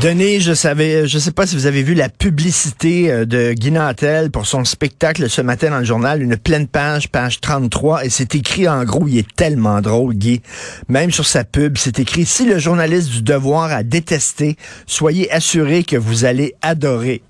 [0.00, 3.70] Denis, je savais, je sais pas si vous avez vu la publicité euh, de Guy
[3.70, 8.08] Nantel pour son spectacle ce matin dans le journal, une pleine page, page 33, et
[8.08, 10.40] c'est écrit en gros, il est tellement drôle, Guy.
[10.88, 15.84] Même sur sa pub, c'est écrit, si le journaliste du devoir a détesté, soyez assuré
[15.84, 17.20] que vous allez adorer.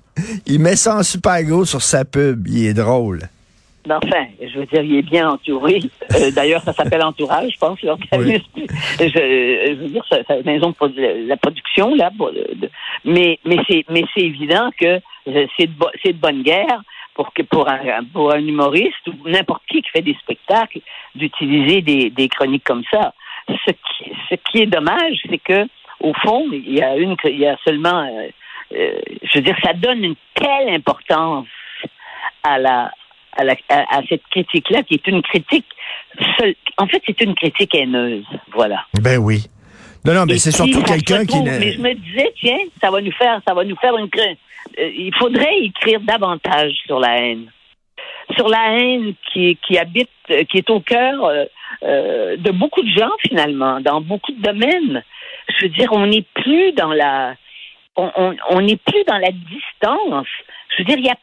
[0.46, 3.28] Il met ça en super gros sur sa pub, il est drôle.
[3.90, 5.80] Mais enfin, je veux dire, il est bien entouré.
[6.14, 8.44] Euh, D'ailleurs, ça s'appelle Entourage, je pense, l'organisme.
[8.56, 12.10] Je, je veux dire, la maison de la production, là.
[12.16, 12.70] pour- de-
[13.04, 16.80] mais mais c'est mais c'est évident que euh, c'est de, bo- c'est de bonne guerre
[17.14, 20.80] pour que pour un pour un humoriste ou n'importe qui qui fait des spectacles
[21.14, 23.12] d'utiliser des, des chroniques comme ça.
[23.48, 25.66] Ce qui ce qui est dommage, c'est que
[26.00, 28.28] au fond, il y a une il y a seulement euh,
[28.76, 31.46] euh, je veux dire, ça donne une telle importance
[32.42, 32.90] à la
[33.40, 35.66] à, la, à, à cette critique-là, qui est une critique
[36.38, 36.54] seule.
[36.78, 38.24] En fait, c'est une critique haineuse.
[38.52, 38.84] Voilà.
[39.00, 39.38] Ben oui.
[40.04, 41.42] Non, non, mais c'est surtout quelqu'un qui...
[41.42, 44.08] Mais je me disais, tiens, ça va nous faire, ça va nous faire une.
[44.18, 47.46] euh, il faudrait écrire davantage sur la haine,
[48.36, 51.44] sur la haine qui, qui habite, euh, qui est au cœur euh,
[51.82, 55.02] euh, de beaucoup de gens finalement, dans beaucoup de domaines.
[55.58, 57.34] Je veux dire, on n'est plus dans la,
[57.96, 60.28] on on- on n'est plus dans la distance.
[60.72, 61.16] Je veux dire, il y a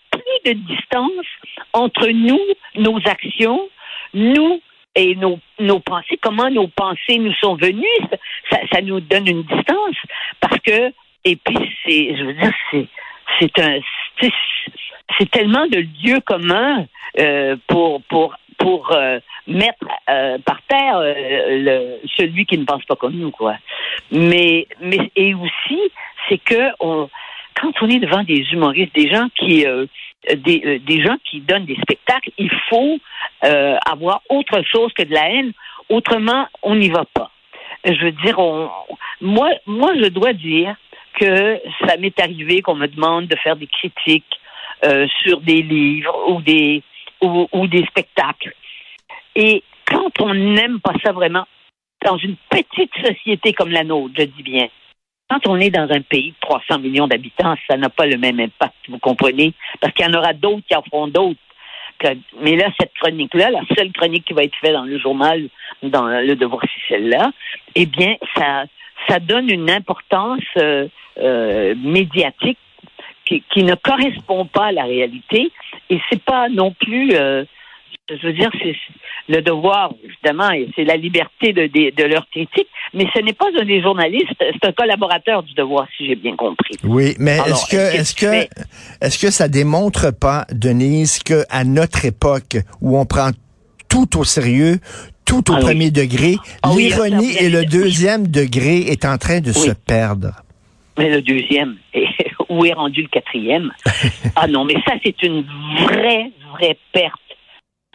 [0.46, 1.25] de distance
[1.74, 2.40] entre nous,
[2.75, 3.70] nos actions,
[4.14, 4.62] nous
[4.96, 7.86] et nos, nos pensées, comment nos pensées nous sont venues,
[8.50, 9.96] ça, nous donne une distance
[10.42, 10.92] parce que
[11.24, 12.88] et puis c'est je veux dire c'est
[13.40, 13.80] c'est un
[15.18, 16.86] c'est tellement de lieux communs
[17.19, 21.00] euh, pour pour pour euh, mettre euh, par terre
[22.18, 23.56] celui qui ne pense pas comme nous quoi.
[24.12, 25.80] Mais mais et aussi
[26.28, 29.66] c'est que quand on est devant des humoristes, des gens qui
[30.35, 33.00] des, euh, des gens qui donnent des spectacles, il faut
[33.44, 35.53] euh, avoir autre chose que de la haine.
[35.89, 37.31] Autrement, on n'y va pas.
[37.85, 38.38] Je veux dire,
[39.22, 40.75] moi, je dois dire
[41.13, 44.25] que ça m'est arrivé qu'on me demande de faire des critiques
[44.83, 46.83] euh, sur des livres ou des
[47.22, 48.53] ou des spectacles.
[49.35, 51.45] Et quand on n'aime pas ça vraiment,
[52.06, 54.67] dans une petite société comme la nôtre, je dis bien,
[55.29, 58.39] quand on est dans un pays de 300 millions d'habitants, ça n'a pas le même
[58.39, 59.53] impact, vous comprenez?
[59.81, 61.39] Parce qu'il y en aura d'autres qui en feront d'autres.
[62.41, 65.49] Mais là, cette chronique-là, la seule chronique qui va être faite dans le journal,
[65.83, 67.31] dans le devoir, c'est celle-là,
[67.75, 68.65] eh bien, ça,
[69.09, 72.59] ça donne une importance euh, euh, médiatique
[73.25, 75.51] qui, qui ne correspond pas à la réalité.
[75.89, 77.45] Et c'est pas non plus, euh,
[78.09, 78.75] je veux dire, c'est
[79.28, 83.34] le devoir, évidemment, et c'est la liberté de, de, de leur critique, mais ce n'est
[83.34, 86.75] pas un des journalistes, c'est un collaborateur du devoir, si j'ai bien compris.
[86.84, 88.47] Oui, mais est-ce que est-ce est-ce que
[89.01, 93.31] est-ce que ça démontre pas, Denise, que à notre époque où on prend
[93.90, 94.79] tout au sérieux,
[95.25, 95.66] tout au Ah oui.
[95.66, 100.31] premier degré, Ah l'ironie oui, et le deuxième degré est en train de se perdre.
[100.97, 102.07] Mais le deuxième, et
[102.50, 103.72] où est rendu le quatrième?
[104.35, 105.45] ah non, mais ça, c'est une
[105.84, 107.19] vraie, vraie perte,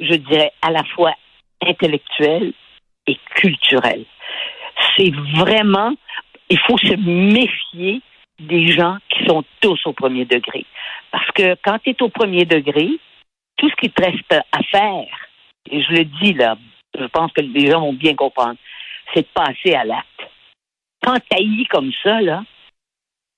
[0.03, 1.15] je dirais, à la fois
[1.63, 2.53] intellectuelle
[3.07, 4.05] et culturelle.
[4.97, 5.93] C'est vraiment,
[6.51, 8.01] il faut se méfier
[8.41, 10.67] des gens qui sont tous au premier degré.
[11.11, 12.89] Parce que quand tu es au premier degré,
[13.57, 15.07] tout ce qui te reste à faire,
[15.71, 16.57] et je le dis là,
[16.99, 18.57] je pense que les gens vont bien comprendre,
[19.15, 20.07] c'est de passer à l'acte.
[21.05, 22.43] Quand tu comme ça, là,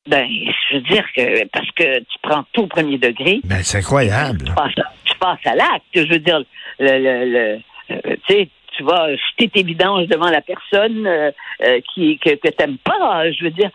[0.06, 3.78] ben, je veux dire que parce que tu prends tout au premier degré, Ben, c'est
[3.78, 4.44] incroyable.
[4.46, 5.84] tu passes à, tu passes à l'acte.
[5.94, 6.40] Je veux dire,
[6.78, 11.30] le, le, le- euh, tu sais, tu vas jeter tes vidanges devant la personne euh,
[11.62, 13.30] euh, qui que, que t'aimes pas.
[13.30, 13.70] Je veux dire,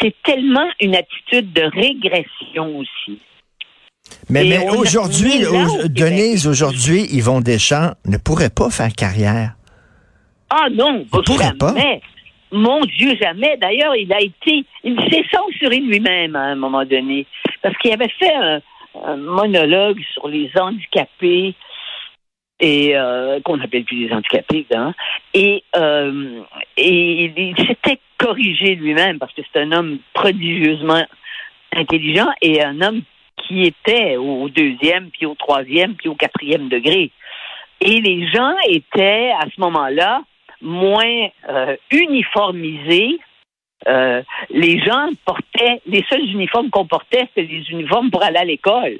[0.00, 3.18] c'est tellement une attitude de régression aussi.
[4.28, 5.88] Mais, aujourd'hui, au-.
[5.88, 9.54] Denise, aujourd'hui, Yvon Deschamps ne pourrait pas faire carrière.
[10.50, 12.00] Ah non, Il pourrait jamais.
[12.52, 13.56] Mon Dieu, jamais.
[13.56, 17.26] D'ailleurs, il a été, il s'est censuré lui-même à un moment donné
[17.62, 18.60] parce qu'il avait fait un,
[19.04, 21.54] un monologue sur les handicapés.
[22.60, 24.66] et euh, qu'on appelle plus des handicapés.
[25.34, 26.42] Et, euh,
[26.76, 31.04] et il s'était corrigé lui-même parce que c'est un homme prodigieusement
[31.74, 33.02] intelligent et un homme
[33.36, 37.10] qui était au deuxième, puis au troisième, puis au quatrième degré.
[37.80, 40.22] Et les gens étaient à ce moment-là
[40.60, 43.18] moins euh, uniformisés.
[43.88, 48.44] Euh, les gens portaient, les seuls uniformes qu'on portait, c'était les uniformes pour aller à
[48.44, 48.98] l'école.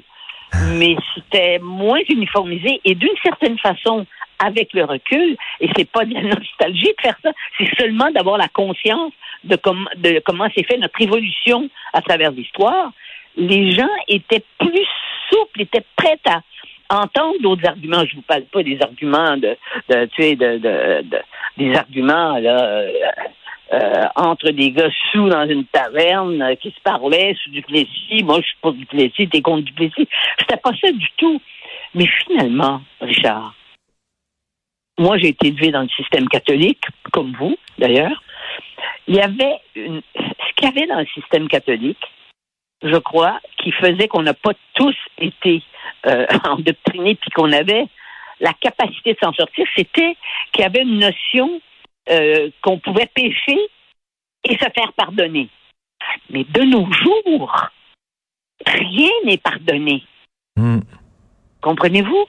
[0.77, 4.05] Mais c'était moins uniformisé et d'une certaine façon,
[4.39, 8.37] avec le recul, et c'est pas de la nostalgie de faire ça, c'est seulement d'avoir
[8.37, 9.13] la conscience
[9.43, 9.57] de,
[9.97, 12.91] de comment s'est fait notre évolution à travers l'histoire.
[13.37, 14.87] Les gens étaient plus
[15.29, 16.41] souples, étaient prêts à
[17.01, 18.05] entendre d'autres arguments.
[18.05, 19.57] Je vous parle pas des arguments de,
[19.89, 21.21] tu sais, de, de,
[21.57, 22.83] des arguments là.
[23.73, 28.21] Euh, entre des gars sous dans une taverne euh, qui se parlaient sous du Plessis.
[28.23, 30.07] Moi, je suis pas du Plessis, t'es contre du Plessis.
[30.37, 31.41] C'était pas ça du tout.
[31.95, 33.55] Mais finalement, Richard,
[34.99, 38.21] moi, j'ai été élevé dans le système catholique, comme vous, d'ailleurs.
[39.07, 42.05] Il y avait une, ce qu'il y avait dans le système catholique,
[42.83, 45.63] je crois, qui faisait qu'on n'a pas tous été
[46.05, 47.87] euh, endoctrinés puis qu'on avait
[48.39, 50.15] la capacité de s'en sortir, c'était
[50.51, 51.59] qu'il y avait une notion
[52.09, 53.59] euh, qu'on pouvait pécher
[54.43, 55.49] et se faire pardonner.
[56.29, 57.69] Mais de nos jours,
[58.65, 60.03] rien n'est pardonné.
[60.55, 60.79] Hmm.
[61.61, 62.25] Comprenez-vous?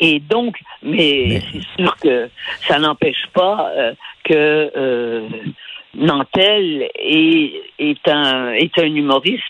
[0.00, 2.28] Et donc, mais, c'est sûr que
[2.66, 3.94] ça n'empêche pas euh,
[4.24, 5.28] que euh,
[5.94, 9.42] Nantel est, est, un, est un humoriste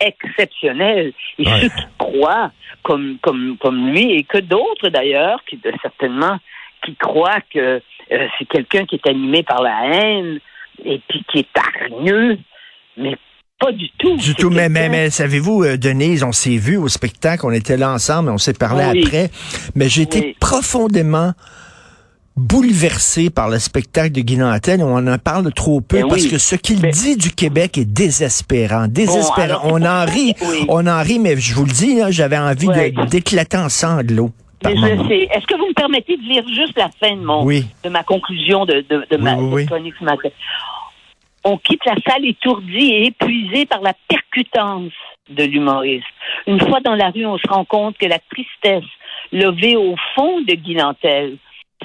[0.00, 1.12] exceptionnel.
[1.38, 2.52] Et ceux qui croient
[2.82, 6.38] comme, comme, comme lui, et que d'autres d'ailleurs, qui certainement
[6.84, 10.38] qui croient que euh, c'est quelqu'un qui est animé par la haine
[10.84, 12.38] et puis qui est hargneux,
[12.96, 13.16] mais
[13.58, 14.16] pas du tout.
[14.16, 17.90] Du tout, mais, mais, savez-vous, euh, Denise, on s'est vu au spectacle, on était là
[17.92, 19.30] ensemble, on s'est parlé après,
[19.74, 21.32] mais j'ai été profondément
[22.36, 24.80] bouleversé par le spectacle de Guy Nantel.
[24.82, 28.86] On en parle trop peu ben parce que ce qu'il dit du Québec est désespérant.
[28.86, 29.60] Désespérant.
[29.64, 30.34] on en rit,
[30.68, 32.68] on en rit, mais je vous le dis, j'avais envie
[33.10, 34.30] d'éclater en sanglots.
[34.64, 38.64] Est-ce que vous me permettez de lire juste la fin de mon de ma conclusion
[38.64, 40.30] de, de, ma chronique ce matin?
[41.44, 44.92] On quitte la salle étourdie et épuisée par la percutance
[45.30, 46.06] de l'humoriste.
[46.46, 48.88] Une fois dans la rue, on se rend compte que la tristesse
[49.32, 51.36] levée au fond de Guy Nantel,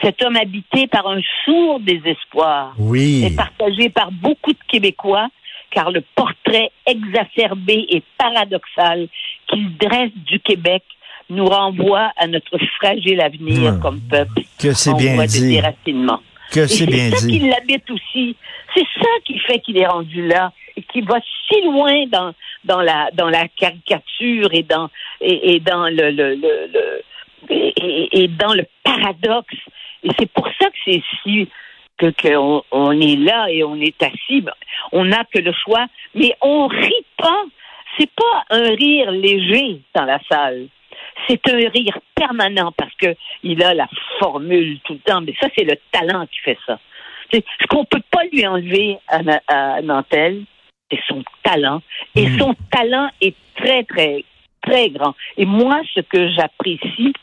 [0.01, 5.27] cet homme habité par un sourd désespoir, est partagé par beaucoup de Québécois,
[5.69, 9.07] car le portrait exacerbé et paradoxal
[9.47, 10.83] qu'il dresse du Québec
[11.29, 13.79] nous renvoie à notre fragile avenir hmm.
[13.79, 14.41] comme peuple.
[14.59, 15.61] Que c'est bien dit.
[16.51, 17.15] Que c'est bien dit.
[17.15, 18.35] C'est ça qui l'habite aussi.
[18.75, 22.33] C'est ça qui fait qu'il est rendu là et qui va si loin dans
[22.63, 24.89] dans la dans la caricature et dans
[25.21, 27.03] et, dans le, le, le,
[27.49, 29.55] et, dans le paradoxe.
[30.03, 31.47] Et c'est pour ça que c'est si
[31.97, 34.43] que qu'on on est là et on est assis.
[34.91, 35.85] On n'a que le choix,
[36.15, 37.43] mais on rit pas.
[37.97, 40.67] C'est pas un rire léger dans la salle
[41.27, 43.88] c'est un rire permanent parce que il a la
[44.19, 45.21] formule tout le temps.
[45.21, 46.80] Mais ça, c'est le talent qui fait ça.
[47.31, 50.44] Ce qu'on peut pas lui enlever à, Nantel,
[50.92, 51.81] c'est son talent.
[52.15, 52.39] Et hmm.
[52.39, 54.24] son talent est très, très,
[54.62, 55.15] très grand.
[55.38, 57.13] Et moi, ce que j'apprécie,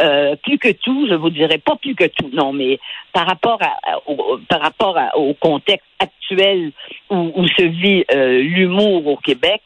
[0.00, 2.78] euh, plus que tout, je vous dirais pas plus que tout, non, mais
[3.12, 6.72] par rapport à, au, par rapport au contexte actuel
[7.10, 9.60] où, se vit euh, l'humour au Québec,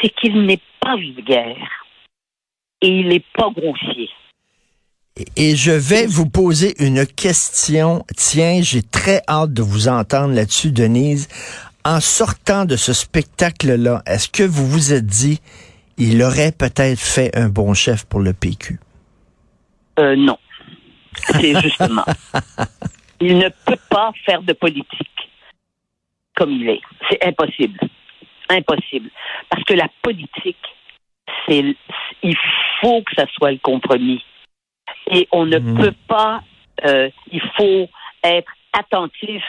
[0.00, 1.79] c'est qu'il n'est pas vulgaire
[2.82, 4.08] et il n'est pas grossier.
[5.36, 8.04] Et je vais vous poser une question.
[8.16, 11.28] Tiens, j'ai très hâte de vous entendre là-dessus, Denise.
[11.84, 15.40] En sortant de ce spectacle-là, est-ce que vous vous êtes dit,
[15.98, 18.78] il aurait peut-être fait un bon chef pour le PQ?
[19.98, 20.38] Euh, non.
[21.16, 22.04] C'est justement.
[23.20, 25.08] il ne peut pas faire de politique
[26.36, 26.80] comme il est.
[27.10, 27.78] C'est impossible.
[28.48, 29.10] Impossible.
[29.50, 30.56] Parce que la politique,
[31.46, 31.76] c'est
[32.22, 32.36] il
[32.80, 34.24] faut que ça soit le compromis.
[35.10, 35.78] Et on ne mhm.
[35.78, 36.42] peut pas,
[36.84, 37.88] euh, il faut
[38.22, 39.42] être attentif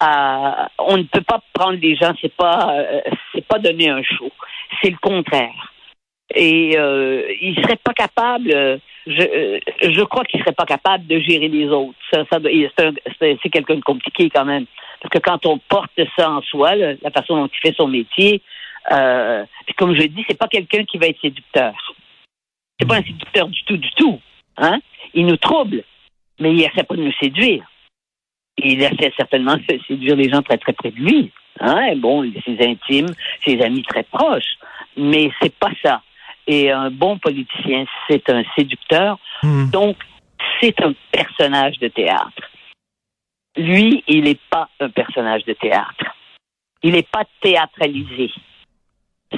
[0.00, 3.00] à, on ne peut pas prendre les gens, c'est pas, euh,
[3.34, 4.30] c'est pas donner un show,
[4.80, 5.72] c'est le contraire.
[6.34, 11.06] Et euh, il serait pas capable, euh, je, euh, je crois qu'il serait pas capable
[11.06, 11.94] de gérer les autres.
[12.12, 12.38] Ça, ça
[13.18, 14.66] c'est quelqu'un de compliqué quand même,
[15.00, 18.42] parce que quand on porte ça en soi, la façon dont il fait son métier,
[18.90, 19.44] euh,
[19.76, 21.74] comme je dis, c'est pas quelqu'un qui va être séducteur.
[22.78, 24.20] C'est pas un séducteur du tout, du tout.
[24.56, 24.80] Hein?
[25.14, 25.84] Il nous trouble,
[26.40, 27.64] mais il essaie pas de nous séduire.
[28.56, 31.32] Il essaie certainement de séduire les gens très très près de lui.
[31.60, 31.96] Hein?
[31.96, 33.12] Bon, ses intimes,
[33.44, 34.58] ses amis très proches.
[34.96, 36.02] Mais c'est pas ça.
[36.46, 39.18] Et un bon politicien, c'est un séducteur.
[39.42, 39.70] Hmm.
[39.70, 39.96] Donc,
[40.60, 42.50] c'est un personnage de théâtre.
[43.56, 46.16] Lui, il n'est pas un personnage de théâtre.
[46.82, 48.30] Il n'est pas théâtralisé.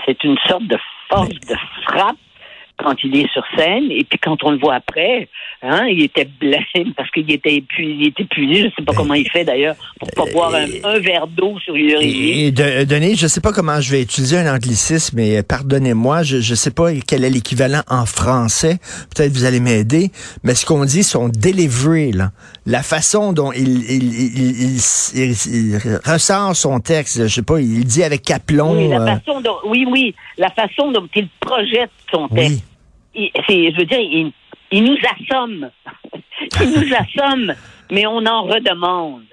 [0.06, 0.78] C'est une sorte de
[1.08, 2.16] force de frappe
[2.82, 5.28] quand il est sur scène et puis quand on le voit après,
[5.62, 6.60] hein, il était blême
[6.96, 8.62] parce qu'il était épuisé, il était épuisé.
[8.64, 11.74] Je sais pas comment il fait d'ailleurs pour pas boire un, un verre d'eau sur
[11.74, 15.42] une heure et de, Denis, je sais pas comment je vais utiliser un anglicisme, mais
[15.42, 18.78] pardonnez-moi, je ne sais pas quel est l'équivalent en français.
[19.14, 20.10] Peut-être vous allez m'aider,
[20.42, 22.30] mais ce qu'on dit, son delivery, là,
[22.66, 28.02] la façon dont il, il, il, il, ressort son texte, je sais pas, il dit
[28.02, 28.76] avec aplomb.
[28.76, 32.50] Oui, la euh, façon dont, oui, oui, la façon dont il projette son texte.
[32.50, 32.62] oui.
[33.14, 34.32] Je veux dire, il,
[34.70, 35.70] il nous assomme.
[36.60, 37.54] il nous assomme,
[37.90, 39.24] mais on en redemande.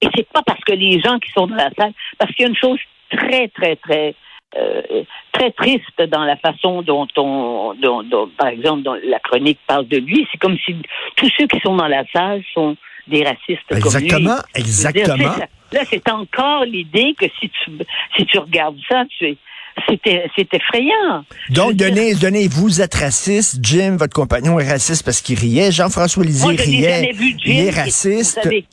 [0.00, 2.46] Et c'est pas parce que les gens qui sont dans la salle, parce qu'il y
[2.46, 4.14] a une chose très, très, très,
[4.56, 9.60] euh, très triste dans la façon dont on, dont, dont, par exemple, dont la chronique
[9.66, 10.26] parle de lui.
[10.32, 10.74] C'est comme si
[11.16, 12.76] tous ceux qui sont dans la salle sont
[13.06, 13.84] des racistes comme lui.
[13.84, 15.32] Exactement, exactement.
[15.32, 15.46] ça.
[15.72, 17.70] Là, c'est encore l'idée que si tu,
[18.16, 19.36] si tu regardes ça, tu es,
[20.36, 21.24] c'est effrayant.
[21.50, 23.58] Donc, veux dire, Denis, Denis, vous êtes raciste.
[23.62, 25.72] Jim, votre compagnon, est raciste parce qu'il riait.
[25.72, 26.90] Jean-François Lisée Moi, je riait.
[26.94, 27.52] jamais vu Jim.
[27.52, 28.36] il est qui- raciste.
[28.38, 28.64] vous savez,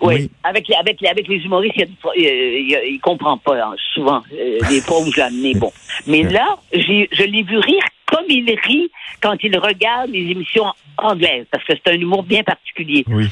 [0.00, 0.30] oui, Oui.
[0.44, 3.36] Avec, les, avec, les, avec les humoristes, il, y a du- il, il- il comprend
[3.38, 5.54] pas hein, souvent euh, les fois où je l'ai amené.
[5.54, 5.72] Bon.
[6.06, 11.46] Mais là, je l'ai vu rire comme il rit quand il regarde les émissions anglaises,
[11.50, 13.04] parce que c'est un humour bien particulier.
[13.08, 13.26] Oui.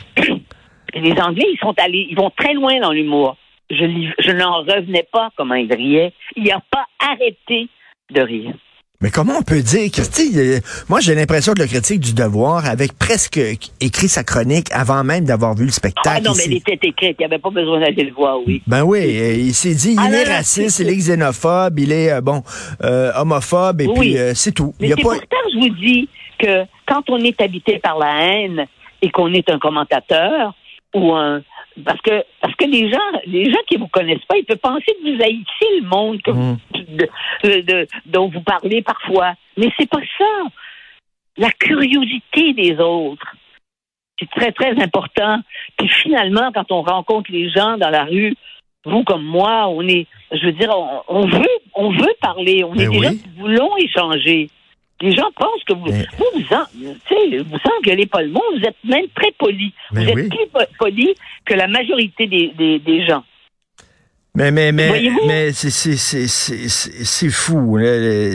[0.95, 3.37] Les Anglais, ils sont allés, ils vont très loin dans l'humour.
[3.71, 3.85] Je,
[4.19, 6.13] je n'en revenais pas comment il riait.
[6.37, 7.69] Il n'a pas arrêté
[8.15, 8.55] de rire.
[9.03, 12.65] Mais comment on peut dire que, euh, moi, j'ai l'impression que le critique du devoir
[12.65, 13.39] avait presque
[13.81, 16.17] écrit sa chronique avant même d'avoir vu le spectacle.
[16.19, 17.17] Ah non, Il mais elle était écrite.
[17.19, 18.63] Il n'y avait pas besoin d'aller le voir, oui.
[18.67, 21.79] Ben oui, euh, il s'est dit, Ah il non, est non, raciste, il est xénophobe,
[21.79, 22.43] il est, euh, bon,
[23.17, 23.95] homophobe, et Oui.
[23.99, 24.75] puis c'est tout.
[24.81, 25.11] Mais Il c'est pas...
[25.11, 26.09] pourtant, je vous dis
[26.39, 28.67] que quand on est habité par la haine
[29.03, 30.55] et qu'on est un commentateur
[30.95, 31.43] ou un
[31.85, 34.85] parce que parce que les gens les gens qui vous connaissent pas, ils peuvent penser
[34.87, 36.59] que vous haïssez le monde que vous- Mm.
[36.97, 37.09] de-
[37.45, 39.35] de- de- dont vous parlez parfois.
[39.57, 40.25] Mais c'est pas ça.
[41.39, 43.35] La curiosité des autres.
[44.19, 45.41] C'est très, très important.
[45.77, 48.35] Puis finalement, quand on rencontre les gens dans la rue,
[48.87, 52.65] vous comme moi, on est, je veux dire, on, on veut, on veut parler.
[52.65, 54.49] On Ben est des gens qui voulons échanger.
[55.03, 56.65] Les gens pensent que vous, Mais- vous, vous, en,
[57.45, 58.43] vous engueulez pas le monde.
[58.59, 59.73] Vous êtes même très poli.
[59.91, 60.29] Vous êtes oui.
[60.29, 63.23] plus po- poli que la majorité des, des, des gens.
[64.37, 67.79] Mais mais mais mais c'est c'est c'est c'est c'est c'est fou,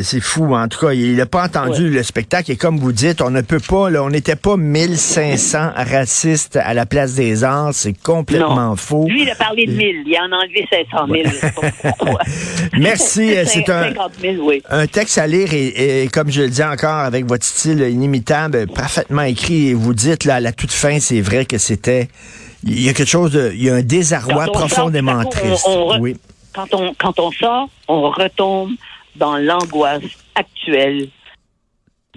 [0.02, 0.56] c'est fou.
[0.56, 3.42] En tout cas, il n'a pas entendu le spectacle et comme vous dites, on ne
[3.42, 3.92] peut pas.
[3.92, 7.76] Là, on n'était pas 1500 racistes à la place des arts.
[7.76, 9.06] C'est complètement faux.
[9.08, 10.04] Lui, il a parlé de 1000.
[10.08, 11.24] Il en a enlevé 500 000.
[11.24, 12.22] Je sais pas pourquoi.
[12.80, 14.64] Merci, euh, c'est un 50 000, oui.
[14.72, 18.66] un texte à lire et, et comme je le dis encore avec votre style inimitable,
[18.74, 19.68] parfaitement écrit.
[19.68, 22.08] Et vous dites là à la toute fin, c'est vrai que c'était
[22.64, 25.66] il y a quelque chose de il y a un désarroi sort, profondément on- triste.
[25.68, 26.16] on re- oui.
[26.54, 28.72] Quand on, quand on sort, on retombe
[29.16, 30.04] dans l'angoisse
[30.36, 31.08] actuelle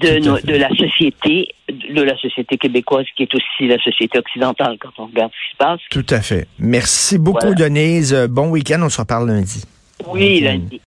[0.00, 4.76] de, nos- de la société, de la société québécoise, qui est aussi la société occidentale
[4.80, 5.80] quand on regarde ce qui se passe.
[5.90, 6.48] Tout à fait.
[6.58, 7.54] Merci beaucoup, Voilà.
[7.54, 8.12] Denise.
[8.28, 8.80] Bon week-end.
[8.82, 9.62] On se reparle lundi.
[10.08, 10.80] Oui, lundi.